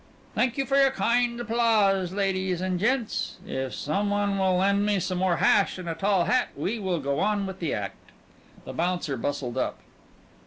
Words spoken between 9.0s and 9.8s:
bustled up.